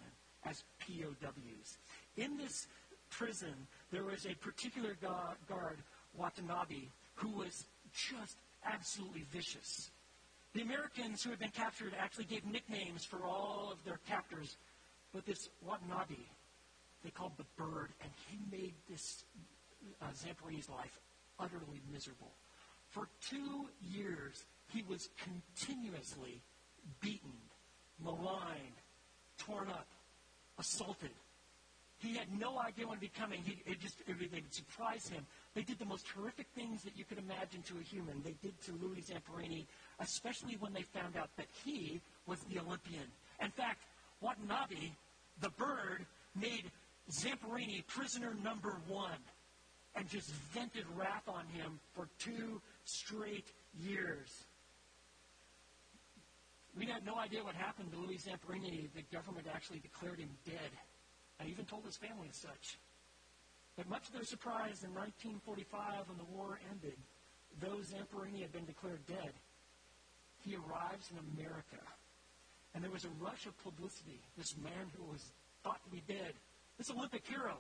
[0.46, 1.78] as POWs.
[2.18, 2.68] In this
[3.10, 3.54] prison,
[3.92, 5.78] there was a particular guard,
[6.18, 9.92] Watanabe, who was just absolutely vicious.
[10.54, 14.58] The Americans who had been captured actually gave nicknames for all of their captors,
[15.14, 16.20] but this Watanabe,
[17.04, 19.24] they called the bird, and he made this
[20.02, 21.00] uh, Zamperini's life
[21.40, 22.32] utterly miserable.
[22.90, 26.42] For two years, he was continuously
[27.00, 27.32] beaten,
[28.04, 28.82] maligned,
[29.38, 29.88] torn up,
[30.60, 31.12] assaulted.
[32.02, 33.42] He had no idea when it'd be coming.
[33.44, 35.24] He, it just it, they would surprise him.
[35.54, 38.24] They did the most horrific things that you could imagine to a human.
[38.24, 39.68] They did to Louis Zamperini,
[40.00, 43.06] especially when they found out that he was the Olympian.
[43.40, 43.84] In fact,
[44.20, 44.94] Watanabe,
[45.42, 46.72] the bird, made
[47.12, 49.22] Zamperini prisoner number one
[49.96, 54.46] and just vented wrath on him for two straight years.
[56.76, 58.90] We had no idea what happened to Louis Zamperini.
[58.96, 60.72] The government actually declared him dead
[61.42, 62.78] and even told his family as such.
[63.76, 66.98] But much to their surprise, in 1945, when the war ended,
[67.60, 69.34] though Zamperini had been declared dead,
[70.46, 71.82] he arrives in America.
[72.74, 74.22] And there was a rush of publicity.
[74.38, 76.34] This man who was thought to be dead,
[76.78, 77.58] this Olympic hero,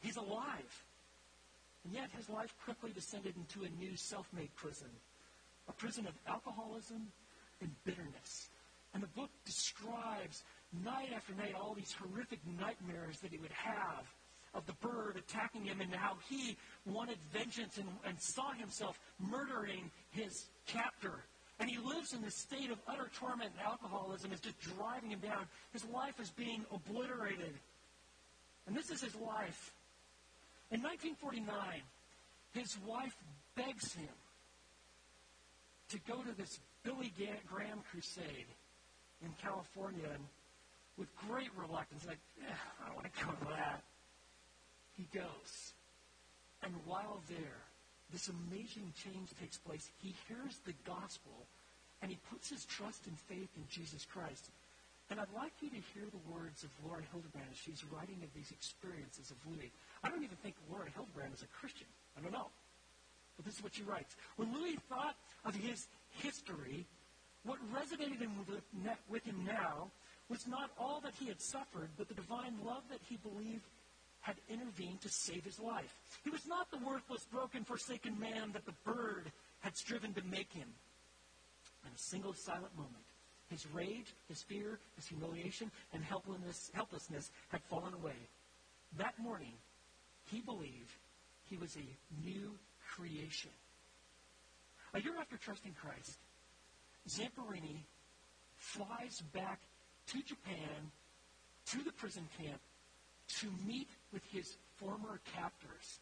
[0.00, 0.84] he's alive.
[1.84, 4.90] And yet his life quickly descended into a new self made prison
[5.68, 7.08] a prison of alcoholism
[7.60, 8.50] and bitterness.
[8.94, 10.44] And the book describes
[10.84, 14.04] night after night all these horrific nightmares that he would have
[14.54, 19.90] of the bird attacking him and how he wanted vengeance and, and saw himself murdering
[20.10, 21.24] his captor.
[21.58, 25.20] And he lives in this state of utter torment and alcoholism is just driving him
[25.20, 25.46] down.
[25.72, 27.54] His life is being obliterated.
[28.66, 29.72] And this is his life.
[30.70, 31.46] In 1949,
[32.52, 33.14] his wife
[33.54, 34.08] begs him
[35.90, 37.12] to go to this Billy
[37.46, 38.46] Graham crusade
[39.24, 40.24] in California, and
[40.96, 43.82] with great reluctance, like, eh, I don't want to go to that.
[44.96, 45.74] He goes.
[46.62, 47.60] And while there,
[48.10, 49.90] this amazing change takes place.
[50.00, 51.46] He hears the gospel,
[52.00, 54.48] and he puts his trust and faith in Jesus Christ.
[55.10, 58.32] And I'd like you to hear the words of Laura Hildebrand as she's writing of
[58.34, 59.70] these experiences of Louis.
[60.02, 61.86] I don't even think Laura Hildebrand is a Christian.
[62.18, 62.48] I don't know.
[63.36, 64.16] But this is what she writes.
[64.36, 66.86] When Louis thought of his history,
[67.46, 68.18] What resonated
[69.08, 69.92] with him now
[70.28, 73.64] was not all that he had suffered, but the divine love that he believed
[74.20, 75.94] had intervened to save his life.
[76.24, 80.52] He was not the worthless, broken, forsaken man that the bird had striven to make
[80.52, 80.68] him.
[81.84, 83.04] In a single silent moment,
[83.48, 88.16] his rage, his fear, his humiliation, and helplessness, helplessness had fallen away.
[88.98, 89.52] That morning,
[90.24, 90.90] he believed
[91.48, 92.50] he was a new
[92.96, 93.50] creation.
[94.94, 96.18] A year after trusting Christ,
[97.08, 97.84] Zamperini
[98.56, 99.60] flies back
[100.08, 100.90] to Japan,
[101.66, 102.60] to the prison camp,
[103.40, 106.00] to meet with his former captors.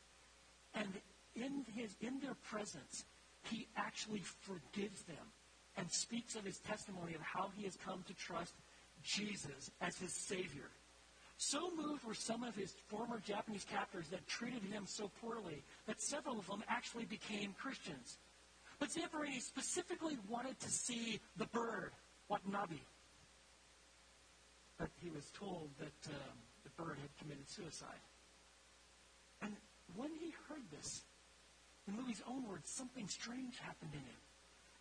[0.75, 0.89] And
[1.35, 3.05] in, his, in their presence,
[3.45, 5.33] he actually forgives them
[5.77, 8.55] and speaks of his testimony of how he has come to trust
[9.03, 10.71] Jesus as his Savior.
[11.37, 16.01] So moved were some of his former Japanese captors that treated him so poorly that
[16.01, 18.19] several of them actually became Christians.
[18.79, 21.93] But Zamperini specifically wanted to see the bird,
[22.29, 22.81] Watanabe.
[24.79, 28.03] But he was told that um, the bird had committed suicide.
[29.43, 29.55] And
[29.95, 31.03] when he heard this,
[31.87, 34.21] in Louis' own words, something strange happened in him.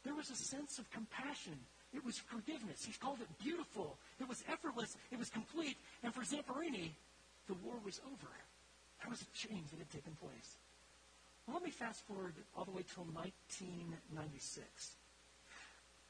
[0.04, 1.58] There was a sense of compassion.
[1.94, 2.86] It was forgiveness.
[2.86, 3.98] He called it beautiful.
[4.20, 4.98] It was effortless.
[5.12, 5.78] It was complete.
[6.04, 6.92] And for Zamperini,
[7.48, 8.32] the war was over.
[9.02, 10.58] There was a change that had taken place.
[11.46, 14.96] Well, let me fast forward all the way till 1996.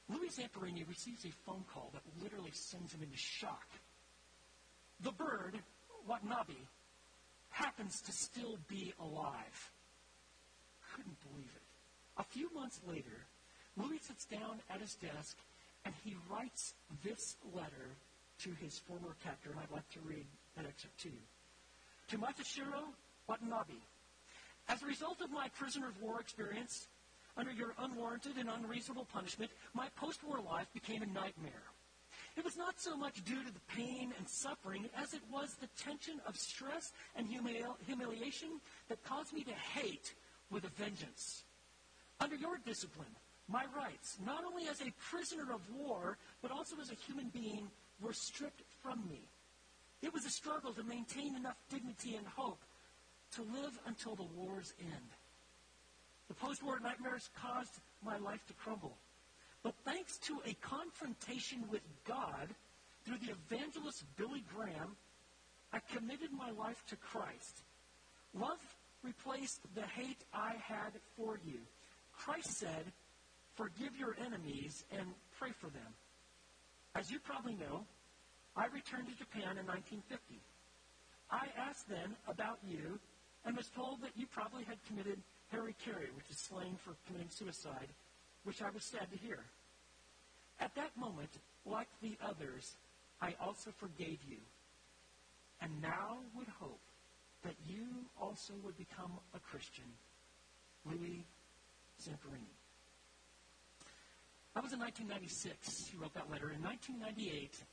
[0.10, 3.68] Louis Zamperini receives a phone call that literally sends him into shock.
[5.02, 5.58] The bird,
[6.08, 6.54] Watanabe,
[7.50, 9.72] happens to still be alive.
[10.96, 11.62] Couldn't believe it.
[12.18, 13.26] A few months later,
[13.78, 15.38] Louis sits down at his desk
[15.86, 16.74] and he writes
[17.04, 17.96] this letter
[18.44, 20.26] to his former captor, and I'd like to read
[20.56, 21.24] that excerpt to you.
[22.10, 22.84] To Matsushiro
[23.28, 23.74] Watanabe,
[24.70, 26.88] as a result of my prisoner of war experience,
[27.38, 31.64] under your unwarranted and unreasonable punishment, my post-war life became a nightmare.
[32.36, 35.68] It was not so much due to the pain and suffering as it was the
[35.82, 38.60] tension of stress and humili- humiliation
[38.90, 40.14] that caused me to hate
[40.50, 41.44] with a vengeance.
[42.20, 43.16] Under your discipline,
[43.48, 47.70] my rights, not only as a prisoner of war, but also as a human being,
[48.02, 49.22] were stripped from me.
[50.02, 52.62] It was a struggle to maintain enough dignity and hope
[53.36, 55.10] to live until the war's end.
[56.28, 58.98] The post war nightmares caused my life to crumble.
[59.64, 62.50] But thanks to a confrontation with God
[63.06, 64.96] through the evangelist Billy Graham,
[65.72, 67.64] I committed my life to Christ.
[68.34, 68.60] Love
[69.04, 71.60] replaced the hate I had for you.
[72.14, 72.92] Christ said,
[73.56, 75.08] Forgive your enemies and
[75.38, 75.94] pray for them.
[76.96, 77.86] As you probably know,
[78.56, 80.42] I returned to Japan in 1950.
[81.30, 83.00] I asked then about you
[83.46, 85.20] and was told that you probably had committed
[85.54, 87.88] harikiri, which is slang for committing suicide,
[88.44, 89.40] which I was sad to hear.
[90.60, 91.30] At that moment,
[91.66, 92.76] like the others,
[93.22, 94.38] I also forgave you,
[95.62, 96.80] and now would hope
[97.44, 97.86] that you
[98.20, 99.86] also would become a Christian.
[100.86, 101.26] Louis
[102.02, 102.52] Zamperini.
[104.54, 105.88] That was in 1996.
[105.90, 106.52] He wrote that letter.
[106.52, 107.64] In 1998,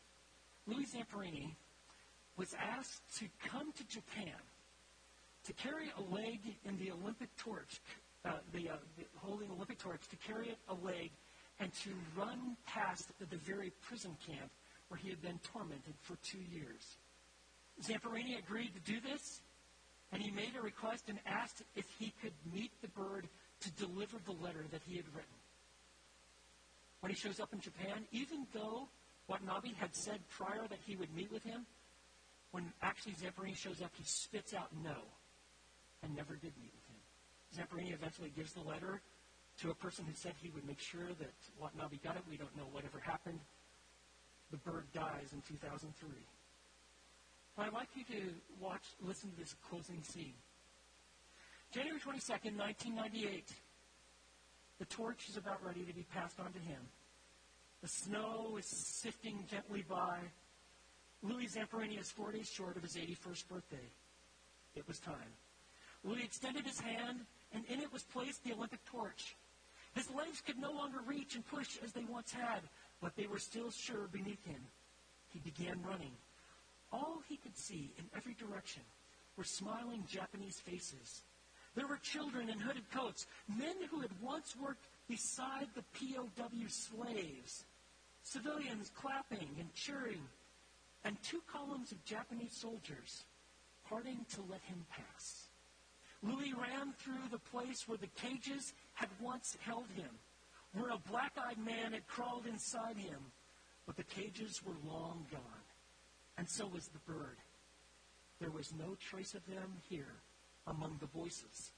[0.66, 1.54] Louis Zamperini
[2.36, 4.38] was asked to come to Japan
[5.44, 7.80] to carry a leg in the Olympic torch,
[8.24, 11.10] uh, the, uh, the holding Olympic torch, to carry a leg
[11.58, 14.50] and to run past the, the very prison camp
[14.88, 16.96] where he had been tormented for two years.
[17.82, 19.40] Zamperini agreed to do this,
[20.12, 23.28] and he made a request and asked if he could meet the bird
[23.60, 25.30] to deliver the letter that he had written.
[27.00, 28.88] When he shows up in Japan, even though
[29.28, 31.64] Watanabe had said prior that he would meet with him,
[32.50, 34.96] when actually Zamperini shows up, he spits out no
[36.02, 37.00] and never did meet with him.
[37.56, 39.00] Zamperini eventually gives the letter
[39.60, 42.22] to a person who said he would make sure that Watanabe got it.
[42.28, 43.40] We don't know whatever happened.
[44.50, 46.08] The bird dies in 2003.
[47.56, 48.22] But I'd like you to
[48.60, 50.34] watch, listen to this closing scene.
[51.72, 53.52] January 22nd, 1998.
[54.78, 56.80] The torch is about ready to be passed on to him.
[57.82, 60.18] The snow is sifting gently by.
[61.22, 63.88] Louis Zamperini is four days short of his 81st birthday.
[64.74, 65.32] It was time.
[66.04, 67.20] Louis extended his hand,
[67.52, 69.36] and in it was placed the Olympic torch.
[69.94, 72.60] His legs could no longer reach and push as they once had,
[73.00, 74.60] but they were still sure beneath him.
[75.28, 76.12] He began running.
[76.92, 78.82] All he could see in every direction
[79.36, 81.22] were smiling Japanese faces.
[81.74, 87.64] There were children in hooded coats, men who had once worked beside the POW slaves,
[88.22, 90.22] civilians clapping and cheering,
[91.04, 93.24] and two columns of Japanese soldiers
[93.88, 95.49] parting to let him pass.
[96.22, 100.10] Louis ran through the place where the cages had once held him,
[100.74, 103.18] where a black eyed man had crawled inside him,
[103.86, 105.64] but the cages were long gone,
[106.36, 107.38] and so was the bird.
[108.38, 110.22] There was no trace of them here
[110.66, 111.72] among the voices,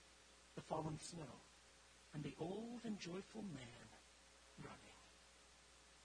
[0.57, 1.41] the fallen snow,
[2.15, 3.87] and the old and joyful man
[4.59, 4.99] running.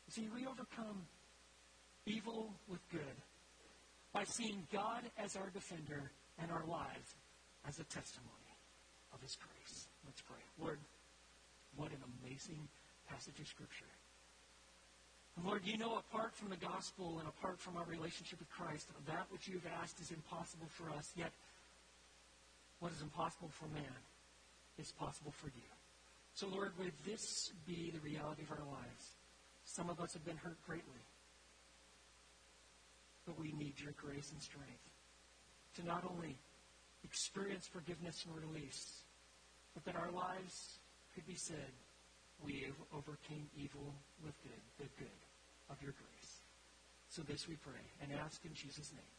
[0.09, 1.01] See, we overcome
[2.05, 3.01] evil with good
[4.13, 7.15] by seeing God as our defender and our lives
[7.67, 8.51] as a testimony
[9.13, 9.87] of his grace.
[10.05, 10.39] Let's pray.
[10.59, 10.79] Lord,
[11.75, 12.67] what an amazing
[13.09, 13.91] passage of Scripture.
[15.35, 18.87] And Lord, you know apart from the gospel and apart from our relationship with Christ,
[19.05, 21.31] that which you've asked is impossible for us, yet
[22.79, 24.01] what is impossible for man
[24.79, 25.69] is possible for you.
[26.33, 29.17] So, Lord, would this be the reality of our lives?
[29.65, 31.03] Some of us have been hurt greatly,
[33.25, 34.85] but we need your grace and strength
[35.75, 36.37] to not only
[37.03, 39.03] experience forgiveness and release,
[39.73, 40.79] but that our lives
[41.13, 41.71] could be said,
[42.43, 43.93] we have overcame evil
[44.23, 45.21] with good, the good
[45.69, 46.41] of your grace.
[47.09, 49.16] So this we pray and ask in Jesus' name.